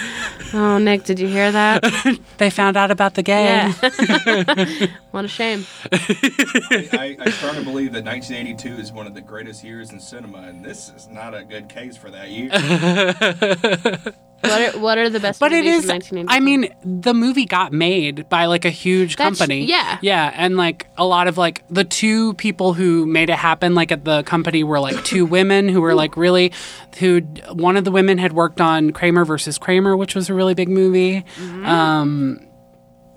[0.53, 1.83] oh, Nick, did you hear that?
[2.37, 3.45] they found out about the gay.
[3.45, 4.87] Yeah.
[5.11, 5.65] what a shame.
[5.91, 10.63] I, I to believe that 1982 is one of the greatest years in cinema, and
[10.63, 14.13] this is not a good case for that year.
[14.41, 15.85] What are, what are the best But it is.
[15.85, 16.27] from 1982?
[16.33, 19.65] I mean, the movie got made by like a huge That's- company.
[19.65, 19.97] yeah.
[20.01, 23.91] yeah, and like a lot of like the two people who made it happen, like
[23.91, 26.51] at the company, were like two women who were like really,
[26.99, 27.21] who
[27.51, 30.69] one of the women had worked on Kramer versus Kramer, which was a really big
[30.69, 31.21] movie.
[31.37, 31.65] Mm-hmm.
[31.65, 32.47] Um,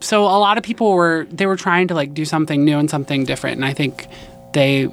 [0.01, 2.89] so a lot of people were they were trying to like do something new and
[2.89, 4.07] something different, and I think
[4.55, 4.89] they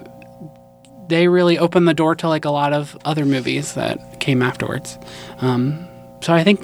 [1.08, 4.98] they really opened the door to like a lot of other movies that came afterwards.
[5.40, 5.88] Um,
[6.22, 6.62] so I think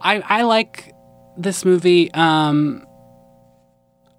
[0.00, 0.94] I I like
[1.36, 2.12] this movie.
[2.12, 2.86] Um,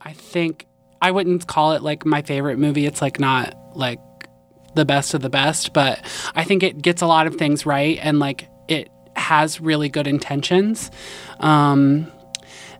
[0.02, 0.68] I think
[1.02, 2.86] I wouldn't call it like my favorite movie.
[2.86, 4.00] It's like not like
[4.76, 6.00] the best of the best, but
[6.36, 10.08] I think it gets a lot of things right and like it has really good
[10.08, 10.92] intentions.
[11.40, 12.12] Um,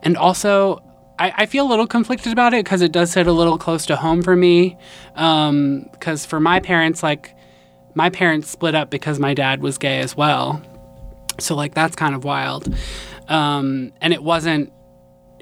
[0.02, 0.82] and also,
[1.18, 3.86] I, I feel a little conflicted about it because it does sit a little close
[3.86, 4.76] to home for me.
[5.14, 7.34] Because for my parents, like,
[7.94, 10.60] my parents split up because my dad was gay as well.
[11.38, 12.72] So, like, that's kind of wild.
[13.28, 14.72] Um, and it wasn't,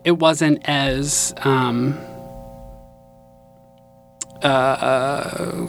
[0.05, 1.99] it wasn't as, um,
[4.43, 5.67] uh,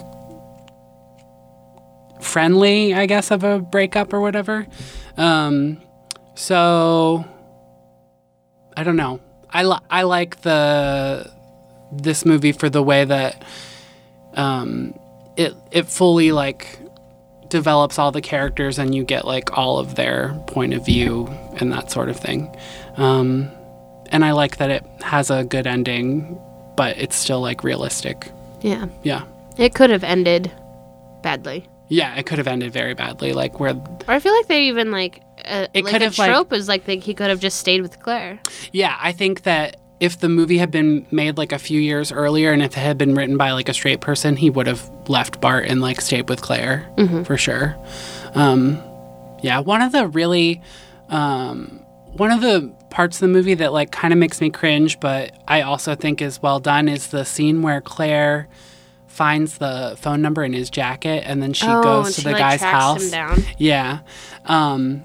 [2.20, 4.66] friendly, I guess, of a breakup or whatever.
[5.16, 5.80] Um,
[6.34, 7.24] so
[8.76, 9.20] I don't know.
[9.50, 11.30] I li- I like the
[11.92, 13.44] this movie for the way that
[14.34, 14.98] um,
[15.36, 16.80] it it fully like
[17.54, 21.28] develops all the characters and you get like all of their point of view
[21.60, 22.52] and that sort of thing.
[22.96, 23.48] Um,
[24.10, 26.36] and I like that it has a good ending,
[26.76, 28.30] but it's still like realistic.
[28.60, 28.86] yeah.
[29.04, 29.22] Yeah.
[29.56, 30.50] It could have ended
[31.22, 31.68] badly.
[31.86, 33.74] Yeah, it could have ended very badly, like where
[34.08, 36.52] Or I feel like they even like uh, It like could a have, like- trope
[36.52, 38.40] is like they, he could have just stayed with Claire.
[38.72, 42.52] Yeah, I think that if the movie had been made like a few years earlier
[42.52, 45.40] and if it had been written by like a straight person, he would have left
[45.40, 46.90] Bart and like stayed with Claire
[47.24, 47.76] for sure.
[48.34, 48.82] Um,
[49.42, 50.60] yeah, one of the really,
[51.10, 54.98] um, one of the parts of the movie that like kind of makes me cringe,
[55.00, 58.48] but I also think is well done is the scene where Claire
[59.06, 62.32] finds the phone number in his jacket and then she oh, goes to she, the
[62.32, 63.12] like, guy's house.
[63.58, 64.00] Yeah.
[64.44, 65.04] Um,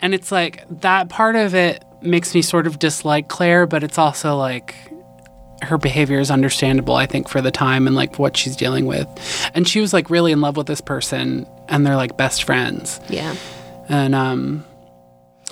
[0.00, 3.98] and it's like that part of it makes me sort of dislike Claire, but it's
[3.98, 4.74] also like
[5.62, 9.08] her behavior is understandable, I think, for the time and like what she's dealing with.
[9.54, 13.00] And she was like really in love with this person and they're like best friends.
[13.08, 13.34] Yeah.
[13.88, 14.64] And um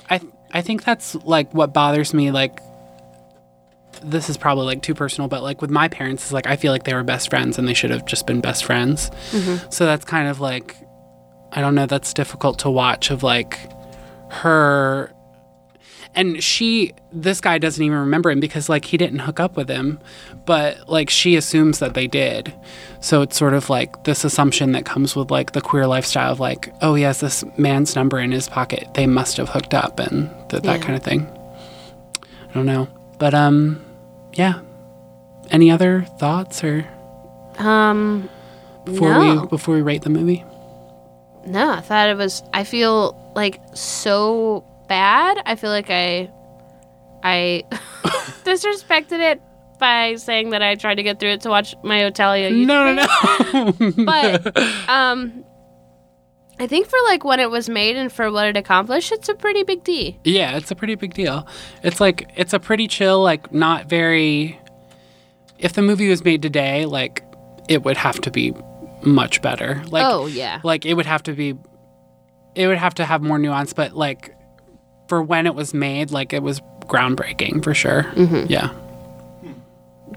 [0.09, 0.21] I
[0.53, 2.61] I think that's like what bothers me like
[4.01, 6.71] this is probably like too personal, but like with my parents, is like I feel
[6.71, 9.09] like they were best friends and they should have just been best friends.
[9.69, 10.77] So that's kind of like,
[11.51, 13.57] I don't know, that's difficult to watch of like
[14.29, 15.11] her.
[16.17, 19.69] And she, this guy doesn't even remember him because like he didn't hook up with
[19.69, 19.99] him,
[20.45, 22.53] but like she assumes that they did.
[23.01, 26.39] So it's sort of like this assumption that comes with like the queer lifestyle of
[26.39, 28.87] like, oh, he has this man's number in his pocket.
[28.95, 30.85] They must have hooked up and th- that Yeah.
[30.85, 31.27] kind of thing.
[32.49, 32.87] I don't know.
[33.19, 33.79] But um
[34.33, 34.61] yeah.
[35.51, 36.85] Any other thoughts or
[37.59, 38.27] Um.
[38.85, 39.41] before no.
[39.41, 40.43] we before we rate the movie?
[41.45, 42.41] No, I thought it was.
[42.53, 45.41] I feel like so bad.
[45.45, 46.31] I feel like I,
[47.23, 47.63] I
[48.43, 49.41] disrespected it
[49.79, 52.51] by saying that I tried to get through it to watch my Otalia.
[52.51, 54.05] YouTube No, no, no.
[54.05, 54.57] but
[54.89, 55.43] um
[56.59, 59.35] I think for like when it was made and for what it accomplished, it's a
[59.35, 60.17] pretty big D.
[60.23, 61.47] yeah, it's a pretty big deal.
[61.83, 64.59] It's like it's a pretty chill, like not very.
[65.59, 67.23] If the movie was made today, like
[67.69, 68.53] it would have to be
[69.03, 69.83] much better.
[69.89, 70.59] Like oh yeah.
[70.63, 71.53] like it would have to be
[72.55, 74.33] it would have to have more nuance but like
[75.07, 78.45] for when it was made like it was groundbreaking for sure Mm-hmm.
[78.49, 78.69] yeah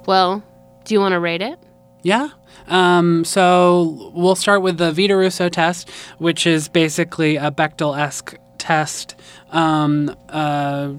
[0.07, 0.43] Well,
[0.85, 1.59] Do you want to rate it?
[2.03, 2.29] Yeah.
[2.69, 8.37] Um, so we'll start with the Vito Russo test, which is basically a Bechdel esque
[8.59, 9.15] test
[9.51, 10.93] um, uh,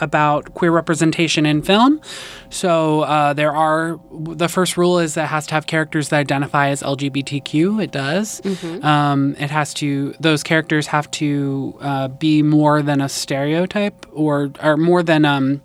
[0.00, 2.00] about queer representation in film.
[2.48, 6.18] So uh, there are the first rule is that it has to have characters that
[6.18, 7.82] identify as LGBTQ.
[7.82, 8.40] It does.
[8.84, 10.14] Um, it has to.
[10.20, 15.62] Those characters have to uh, be more than a stereotype, or or more than um,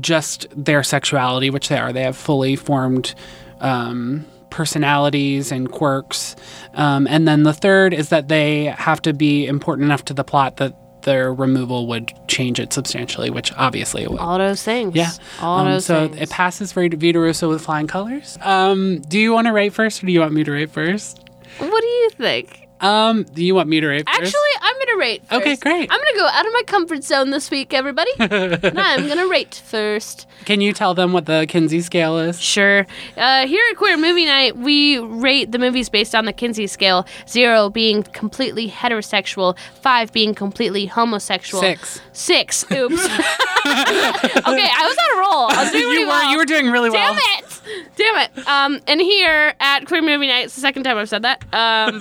[0.00, 1.92] just their sexuality, which they are.
[1.92, 3.14] They have fully formed
[3.60, 6.36] um, personalities and quirks.
[6.74, 10.24] Um, and then the third is that they have to be important enough to the
[10.24, 14.18] plot that their removal would change it substantially, which obviously it will.
[14.18, 14.94] All those things.
[14.94, 15.10] Yeah.
[15.40, 16.20] All Um, those so things.
[16.22, 18.38] it passes for Vito Russo with flying colors.
[18.42, 21.18] Um, do you want to write first or do you want me to write first?
[21.58, 22.59] what do you think?
[22.80, 24.20] Um, do you want me to rate first?
[24.20, 25.22] Actually, I'm gonna rate.
[25.26, 25.40] First.
[25.40, 25.90] Okay, great.
[25.92, 28.10] I'm gonna go out of my comfort zone this week, everybody.
[28.18, 30.26] and I'm gonna rate first.
[30.44, 32.40] Can you tell them what the Kinsey scale is?
[32.40, 32.86] Sure.
[33.16, 37.06] Uh, here at Queer Movie Night, we rate the movies based on the Kinsey scale.
[37.28, 41.62] Zero being completely heterosexual, five being completely homosexual.
[41.62, 42.00] Six.
[42.12, 42.64] Six.
[42.72, 43.04] Oops.
[43.66, 45.50] okay, I was on a roll.
[45.50, 46.30] I was doing really you were well.
[46.30, 47.20] you were doing really Damn well.
[47.36, 47.90] Damn it!
[47.96, 48.48] Damn it!
[48.48, 51.44] Um, and here at Queer Movie Night, it's the second time I've said that.
[51.52, 52.00] Um,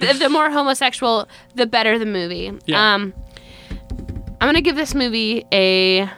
[0.00, 2.52] the, the more homosexual, the better the movie.
[2.66, 2.94] Yeah.
[2.94, 3.14] Um,
[4.40, 6.08] I'm gonna give this movie a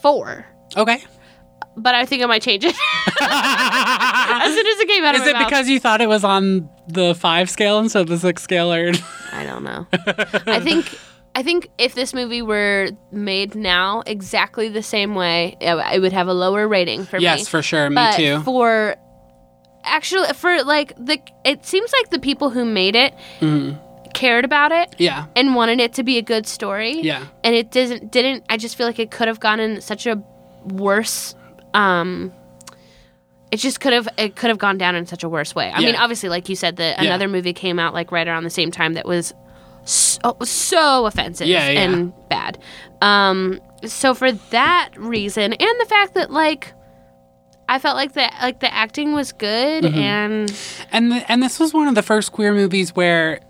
[0.00, 0.46] four,
[0.76, 1.02] Okay.
[1.76, 2.74] but I think I might change it
[3.20, 5.48] as soon as it came out of Is my it mouth.
[5.48, 8.72] because you thought it was on the five scale and so the six scale?
[8.72, 8.92] Or
[9.32, 9.86] I don't know.
[10.46, 10.86] I think.
[11.34, 16.14] I think if this movie were made now exactly the same way, it, it would
[16.14, 17.24] have a lower rating for me.
[17.24, 17.90] yes, for sure.
[17.90, 18.40] Me but too.
[18.40, 18.96] for
[19.86, 23.14] actually for like the it seems like the people who made it
[24.14, 25.26] cared about it yeah.
[25.36, 27.26] and wanted it to be a good story Yeah.
[27.44, 30.22] and it doesn't didn't i just feel like it could have gone in such a
[30.64, 31.34] worse
[31.74, 32.32] um
[33.52, 35.80] it just could have it could have gone down in such a worse way i
[35.80, 38.70] mean obviously like you said that another movie came out like right around the same
[38.70, 39.34] time that was
[39.84, 41.80] so, so offensive Yeah, yeah.
[41.82, 42.58] and bad
[43.02, 46.72] um so for that reason and the fact that like
[47.68, 49.98] I felt like the like the acting was good Mm-hmm.
[49.98, 50.58] and
[50.92, 53.40] And th- and this was one of the first queer movies where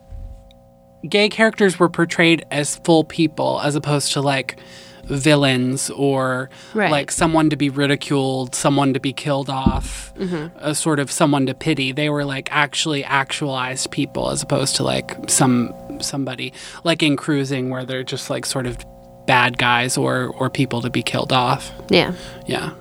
[1.08, 4.58] gay characters were portrayed as full people as opposed to like
[5.04, 6.90] villains or Right.
[6.90, 10.56] like someone to be ridiculed, someone to be killed off, Mm-hmm.
[10.58, 11.92] a sort of someone to pity.
[11.92, 16.52] They were like actually actualized people as opposed to like some somebody
[16.84, 18.78] like in cruising where they're just like sort of
[19.26, 21.70] bad guys or or people to be killed off.
[21.90, 22.12] yeah.
[22.46, 22.72] Yeah.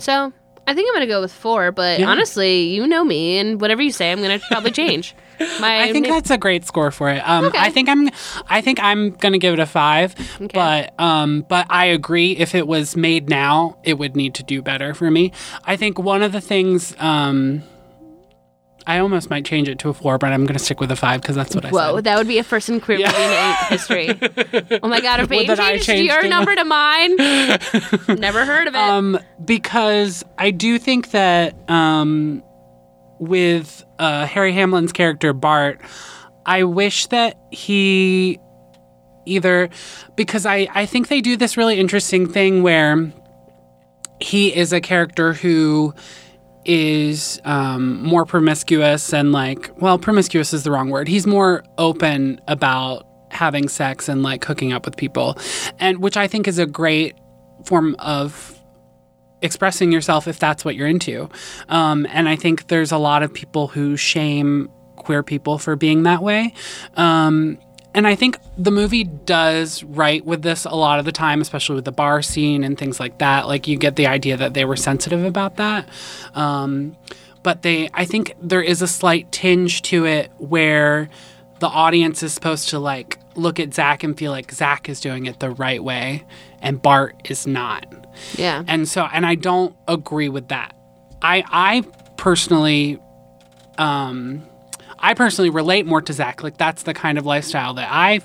[0.00, 0.32] So
[0.70, 2.08] I think I'm gonna go with four, but Yeah.
[2.08, 5.14] honestly, you know me, and whatever you say, I'm gonna probably change.
[5.58, 7.26] My I think na- that's a great score for it.
[7.28, 7.58] Um, Okay.
[7.58, 8.08] I think I'm,
[8.48, 10.14] I think I'm gonna give it a five.
[10.54, 12.32] But um, but I agree.
[12.36, 15.32] If it was made now, it would need to do better for me.
[15.64, 17.62] I think one of the things, um,
[18.90, 21.22] I almost might change it to a four, but I'm gonna stick with a five
[21.22, 22.04] because that's what I Whoa, said.
[22.04, 24.08] that would be a first in queer movie night history.
[24.82, 27.16] Oh my god, if I changed your number to mine,
[28.18, 28.80] never heard of it.
[28.80, 32.42] Um, because I do think that um,
[33.18, 35.80] with uh, Harry Hamlin's character Bart,
[36.44, 38.40] I wish that he
[39.24, 39.68] either
[40.16, 43.12] because I I think they do this really interesting thing where
[44.20, 45.94] he is a character who
[46.64, 51.08] is um, more promiscuous and like well promiscuous is the wrong word.
[51.08, 55.38] He's more open about having sex and like hooking up with people.
[55.78, 57.16] And which i think is a great
[57.64, 58.56] form of
[59.42, 61.28] expressing yourself if that's what you're into.
[61.68, 66.02] Um, and i think there's a lot of people who shame queer people for being
[66.04, 66.52] that way.
[66.94, 67.58] Um,
[67.94, 71.76] and I think the movie does right with this a lot of the time, especially
[71.76, 73.48] with the bar scene and things like that.
[73.48, 75.88] Like you get the idea that they were sensitive about that.
[76.34, 76.96] Um,
[77.42, 81.08] but they, I think there is a slight tinge to it where
[81.58, 85.26] the audience is supposed to like look at Zach and feel like Zach is doing
[85.26, 86.24] it the right way
[86.60, 87.86] and Bart is not.
[88.36, 88.62] yeah.
[88.68, 90.74] And so, and I don't agree with that.
[91.22, 91.82] I, I
[92.16, 93.00] personally,
[93.78, 94.46] um,
[95.00, 96.42] I personally relate more to Zach.
[96.42, 98.20] Like that's the kind of lifestyle that I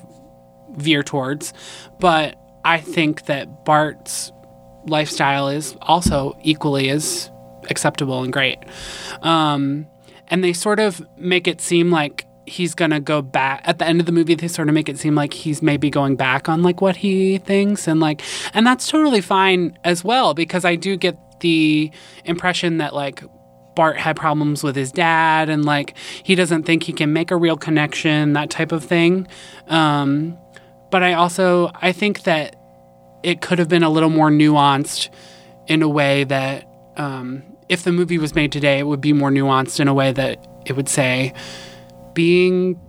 [0.71, 1.53] veer towards.
[1.99, 4.31] But I think that Bart's
[4.85, 7.31] lifestyle is also equally as
[7.69, 8.59] acceptable and great.
[9.21, 9.87] Um,
[10.27, 13.99] and they sort of make it seem like he's gonna go back at the end
[13.99, 16.61] of the movie they sort of make it seem like he's maybe going back on
[16.61, 18.21] like what he thinks and like
[18.53, 21.89] and that's totally fine as well because i do get the
[22.23, 23.23] impression that like
[23.75, 27.35] bart had problems with his dad and like he doesn't think he can make a
[27.35, 29.27] real connection that type of thing.
[29.67, 30.37] Um,
[30.91, 32.55] but i also i think that
[33.23, 35.09] it could have been a little more nuanced
[35.67, 39.31] in a way that um, if the movie was made today, it would be more
[39.31, 41.33] nuanced in a way that it would say,
[42.13, 42.79] being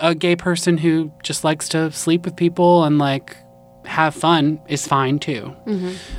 [0.00, 3.36] a gay person who just likes to sleep with people and like
[3.88, 5.56] have fun is fine too.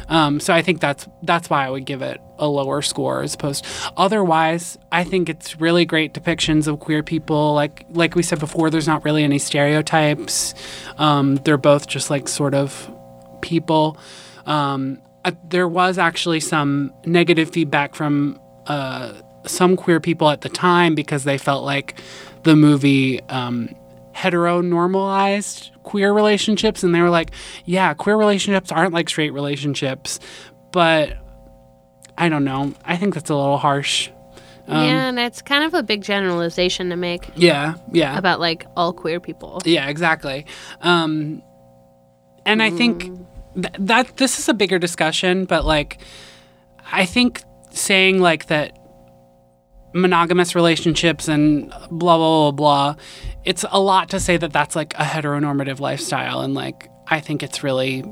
[0.09, 3.35] Um, so I think that's that's why I would give it a lower score as
[3.35, 3.65] opposed.
[3.95, 7.53] Otherwise, I think it's really great depictions of queer people.
[7.53, 10.53] Like like we said before, there's not really any stereotypes.
[10.97, 12.89] Um, they're both just like sort of
[13.41, 13.97] people.
[14.45, 19.13] Um, uh, there was actually some negative feedback from uh,
[19.45, 21.99] some queer people at the time because they felt like
[22.43, 23.75] the movie um,
[24.15, 27.31] heteronormalized queer relationships, and they were like,
[27.65, 30.19] "Yeah, queer relationships aren't like straight relationships,"
[30.71, 31.17] but
[32.17, 32.73] I don't know.
[32.85, 34.09] I think that's a little harsh.
[34.67, 38.17] Um, yeah, and it's kind of a big generalization to make Yeah, yeah.
[38.17, 39.61] about like all queer people.
[39.65, 40.45] Yeah, exactly.
[40.81, 41.41] Um,
[42.45, 43.03] and I think
[43.55, 45.99] th- that this is a bigger discussion, but like,
[46.91, 47.41] I think
[47.71, 48.77] saying like that
[49.93, 52.95] monogamous relationships and blah, blah, blah, blah,
[53.43, 56.41] it's a lot to say that that's like a heteronormative lifestyle.
[56.41, 58.03] And like, I think it's really,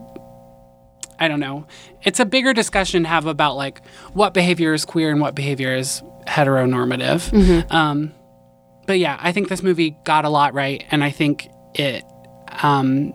[1.19, 1.67] I don't know.
[2.03, 5.73] It's a bigger discussion to have about like what behavior is queer and what behavior
[5.75, 7.31] is heteronormative.
[7.71, 8.13] Um,
[8.85, 12.03] but yeah, I think this movie got a lot right, and I think it
[12.63, 13.09] um,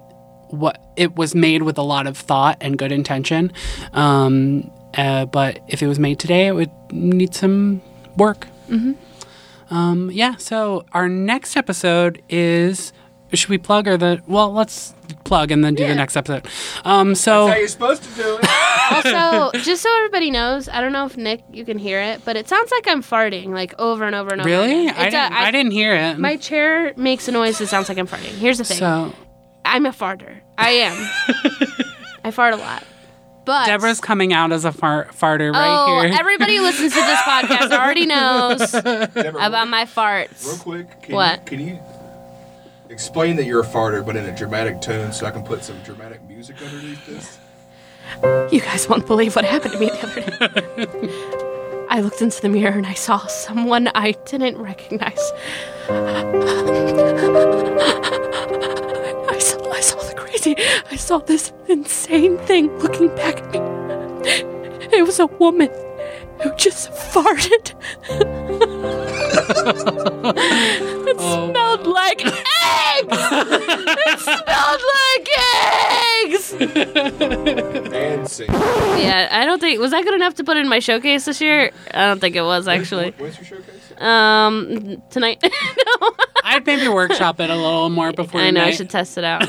[0.50, 3.50] what it was made with a lot of thought and good intention.
[3.94, 7.80] Um, uh, but if it was made today, it would need some
[8.18, 8.46] work.
[8.73, 9.75] Mm-hmm.
[9.75, 10.37] Um, yeah.
[10.37, 12.93] So our next episode is.
[13.35, 14.23] Should we plug or the?
[14.27, 14.93] Well, let's
[15.25, 16.47] plug and then do the next episode.
[16.85, 18.47] Um, so How you're supposed to do it?
[18.93, 22.37] also, just so everybody knows, I don't know if Nick you can hear it, but
[22.37, 24.51] it sounds like I'm farting like over and over and over.
[24.51, 24.95] really, again.
[24.99, 25.31] I didn't.
[25.31, 26.18] do- I, didn't hear it.
[26.18, 28.37] My chair makes a noise that sounds like I'm farting.
[28.37, 28.77] Here's the thing.
[28.77, 29.14] so
[29.64, 30.41] I'm a farter.
[30.59, 31.09] I am.
[32.25, 32.85] I fart a lot.
[33.45, 36.12] But Deborah's coming out as a fart, farter right Oh, here.
[36.18, 40.47] everybody who listens to this podcast already knows Deborah, about my farts.
[40.47, 41.40] Real quick, can What?
[41.40, 41.78] You, can you
[42.88, 45.76] explain that you're a farter, but in a dramatic tone, so I can put some
[45.82, 47.38] dramatic music underneath this?
[48.53, 51.86] You guys won't believe what happened to me the other day.
[51.88, 55.20] I looked into the mirror and I saw someone I didn't recognize.
[59.83, 60.55] I saw, the crazy.
[60.93, 63.59] I saw this insane thing looking back at me.
[64.97, 65.70] It was a woman
[66.41, 67.72] who just farted.
[68.09, 68.24] it
[71.18, 71.51] oh.
[71.51, 73.18] smelled like eggs.
[74.07, 75.28] It smelled like
[76.22, 76.53] eggs.
[77.93, 78.53] And sing.
[78.53, 81.72] Yeah, I don't think was that good enough to put in my showcase this year.
[81.93, 83.11] I don't think it was actually.
[83.18, 83.82] When's your showcase?
[84.03, 85.42] Um, tonight.
[86.00, 86.11] no,
[86.44, 88.40] I'd maybe workshop it a little more before.
[88.40, 89.42] I know I should test it out.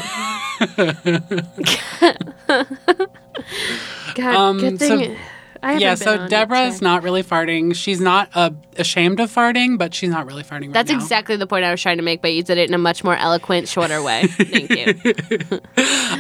[4.16, 5.18] God, Um, good so- thing.
[5.66, 6.82] I Yeah, so on Deborah's yet.
[6.82, 7.74] not really farting.
[7.74, 10.97] She's not uh, ashamed of farting, but she's not really farting right That's now.
[10.97, 13.01] exactly the point I was trying to make, but you did it in a much
[13.06, 14.28] more eloquent, shorter way.
[14.28, 15.62] Thank you.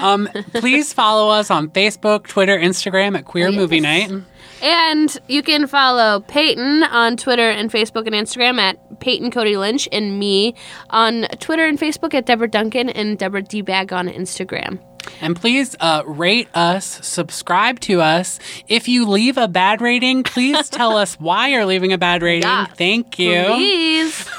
[0.01, 4.09] Um, please follow us on Facebook, Twitter, Instagram at Queer Movie Night.
[4.63, 9.89] And you can follow Peyton on Twitter and Facebook and Instagram at Peyton Cody Lynch,
[9.91, 10.55] and me
[10.89, 14.79] on Twitter and Facebook at Deborah Duncan and Deborah D Bag on Instagram.
[15.21, 18.39] And please uh, rate us, subscribe to us.
[18.67, 22.43] If you leave a bad rating, please tell us why you're leaving a bad rating.
[22.43, 22.65] Yeah.
[22.65, 23.45] Thank you.
[23.45, 24.29] Please.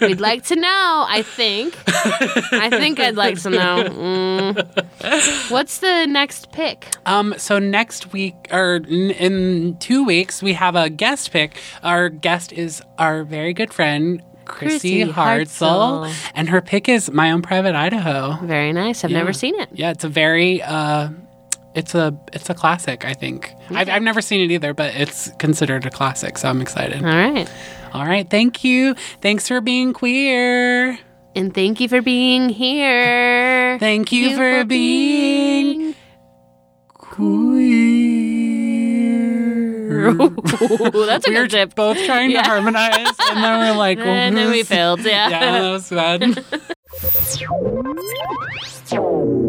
[0.00, 1.76] We'd like to know, I think.
[1.86, 3.84] I think I'd like to know.
[3.84, 5.50] Mm.
[5.50, 6.86] What's the next pick?
[7.06, 11.56] Um, so next week or in, in two weeks, we have a guest pick.
[11.82, 14.22] Our guest is our very good friend.
[14.52, 16.30] Chrissy, Chrissy Hartzell, Hartzell.
[16.34, 18.36] and her pick is My Own Private Idaho.
[18.46, 19.02] Very nice.
[19.04, 19.18] I've Yeah.
[19.18, 19.68] never seen it.
[19.72, 21.08] Yeah, it's a very uh
[21.74, 23.50] it's a it's a classic, I think.
[23.70, 27.02] I've, I've never seen it either, but it's considered a classic, so I'm excited.
[27.02, 27.48] All right.
[27.94, 28.94] All right, thank you.
[29.20, 30.98] Thanks for being queer.
[31.34, 33.78] And thank you for being here.
[33.78, 35.94] Thank you, for, being
[36.92, 38.61] queer.
[40.10, 40.94] Mm.
[40.94, 41.74] Ooh, that's a we were good tip.
[41.74, 42.42] both trying Yeah.
[42.42, 45.00] to harmonize, and then we're like, And then we failed.
[45.00, 45.28] Yeah.
[45.30, 46.44] Yeah, that was bad.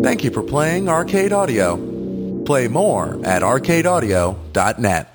[0.03, 1.77] Thank you for playing Arcade Audio.
[2.45, 5.12] Play more at arcadeaudio.net.